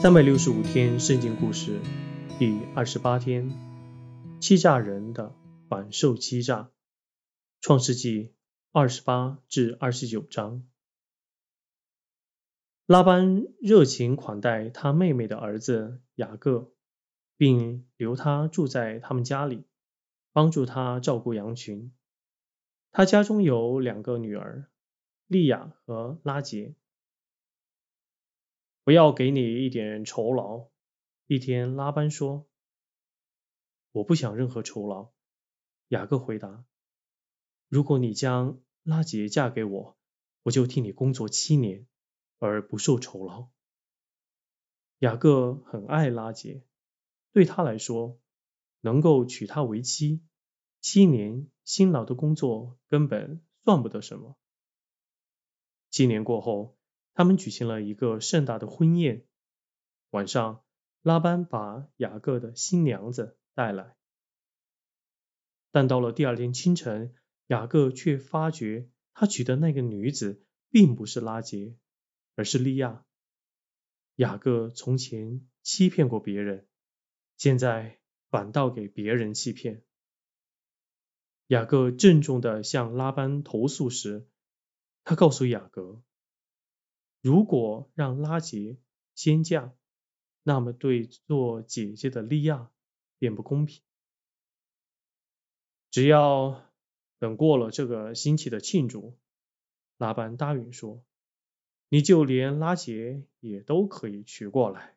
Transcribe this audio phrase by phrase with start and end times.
[0.00, 1.80] 三百六十五天圣经故事
[2.38, 3.50] 第二十八天，
[4.40, 5.34] 欺诈人的
[5.68, 6.70] 反受欺诈。
[7.60, 8.32] 创世纪
[8.70, 10.62] 二十八至二十九章。
[12.86, 16.70] 拉班热情款待他妹妹的儿子雅各，
[17.36, 19.64] 并留他住在他们家里，
[20.32, 21.92] 帮助他照顾羊群。
[22.92, 24.70] 他家中有两个女儿，
[25.26, 26.76] 利亚和拉杰。
[28.88, 30.70] 不要给你一点酬劳。
[31.26, 32.48] 一天，拉班说
[33.92, 35.12] ：“我不想任何酬劳。”
[35.88, 36.64] 雅各回答
[37.68, 39.98] ：“如果你将拉杰嫁给我，
[40.42, 41.86] 我就替你工作七年，
[42.38, 43.50] 而不受酬劳。”
[45.00, 46.64] 雅各很爱拉杰，
[47.32, 48.18] 对他来说，
[48.80, 50.22] 能够娶她为妻，
[50.80, 54.38] 七年辛劳的工作根本算不得什么。
[55.90, 56.77] 七年过后。
[57.18, 59.26] 他们举行了一个盛大的婚宴。
[60.10, 60.62] 晚上，
[61.02, 63.96] 拉班把雅各的新娘子带来，
[65.72, 67.12] 但到了第二天清晨，
[67.48, 71.76] 雅各却发觉他娶的那个女子并不是拉杰，
[72.36, 73.04] 而是利亚。
[74.14, 76.68] 雅各从前欺骗过别人，
[77.36, 77.98] 现在
[78.30, 79.82] 反倒给别人欺骗。
[81.48, 84.28] 雅各郑重地向拉班投诉时，
[85.02, 86.00] 他告诉雅各。
[87.20, 88.78] 如果让拉杰
[89.14, 89.74] 先嫁，
[90.44, 92.70] 那么对做姐姐的利亚
[93.18, 93.82] 便不公平。
[95.90, 96.64] 只要
[97.18, 99.18] 等过了这个星期的庆祝，
[99.96, 101.04] 拉班答应说，
[101.88, 104.96] 你就连拉杰也都可以娶过来，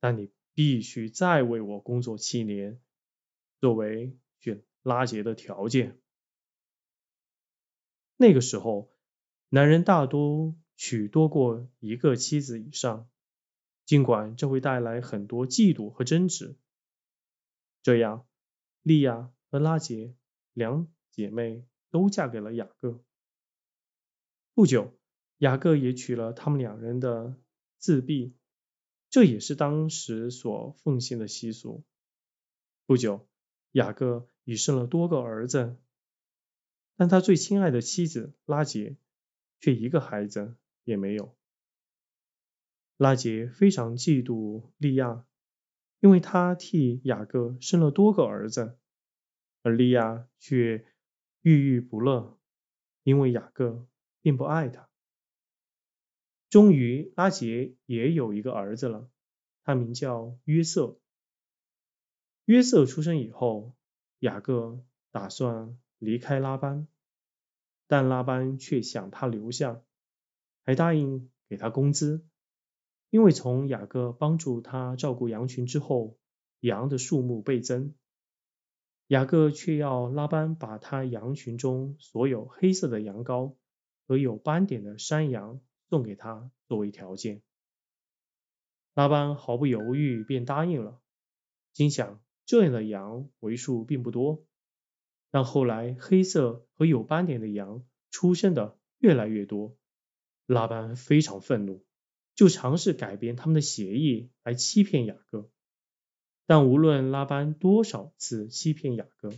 [0.00, 2.80] 但你必须再为我工作七年，
[3.60, 6.00] 作为选拉杰的条件。
[8.16, 8.90] 那个时候，
[9.50, 10.56] 男人大多。
[10.76, 13.08] 娶多过一个妻子以上，
[13.84, 16.56] 尽管这会带来很多嫉妒和争执。
[17.82, 18.26] 这样，
[18.82, 20.14] 莉亚和拉杰
[20.52, 23.02] 两姐妹都嫁给了雅各。
[24.54, 24.92] 不久，
[25.38, 27.36] 雅各也娶了他们两人的
[27.78, 28.34] 自婢，
[29.10, 31.84] 这也是当时所奉行的习俗。
[32.86, 33.28] 不久，
[33.72, 35.76] 雅各已生了多个儿子，
[36.96, 38.96] 但他最亲爱的妻子拉杰
[39.60, 40.56] 却一个孩子。
[40.84, 41.36] 也没有。
[42.96, 45.26] 拉杰非常嫉妒利亚，
[46.00, 48.78] 因为他替雅各生了多个儿子，
[49.62, 50.86] 而利亚却
[51.40, 52.38] 郁郁不乐，
[53.02, 53.86] 因为雅各
[54.20, 54.88] 并不爱他。
[56.48, 59.10] 终于，拉杰也有一个儿子了，
[59.64, 61.00] 他名叫约瑟。
[62.44, 63.74] 约瑟出生以后，
[64.18, 66.86] 雅各打算离开拉班，
[67.86, 69.82] 但拉班却想他留下。
[70.64, 72.24] 还答应给他工资，
[73.10, 76.16] 因为从雅各帮助他照顾羊群之后，
[76.60, 77.94] 羊的数目倍增。
[79.08, 83.56] 雅各却要拉班把他羊群中所有黑色的羊羔
[84.06, 87.42] 和有斑点的山羊送给他作为条件。
[88.94, 91.00] 拉班毫不犹豫便答应了，
[91.74, 94.44] 心想这样的羊为数并不多。
[95.30, 99.76] 但后来黑色和有斑点的羊出生的越来越多。
[100.46, 101.84] 拉班非常愤怒，
[102.34, 105.50] 就尝试改变他们的协议来欺骗雅各。
[106.46, 109.32] 但无论拉班多少次欺骗雅各，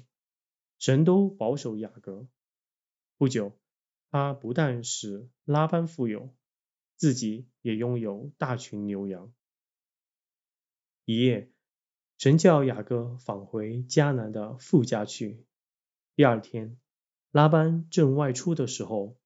[0.79, 2.27] 神都保守雅各。
[3.19, 3.53] 不久，
[4.11, 6.35] 他不但使拉班富有，
[6.97, 9.33] 自己也拥有大群牛羊。
[11.05, 11.51] 一夜，
[12.19, 15.45] 神叫雅各返回迦南的富家去。
[16.17, 16.81] 第二天，
[17.31, 19.17] 拉班正外出的时候。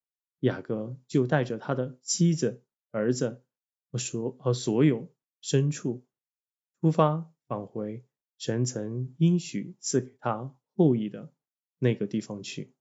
[0.40, 3.42] 雅各就带着他的妻子、儿子
[3.90, 5.12] 和所和所有
[5.42, 6.06] 牲畜
[6.80, 8.04] 出发返回
[8.38, 11.32] 神曾应许赐给他后裔的
[11.78, 12.74] 那个地方去。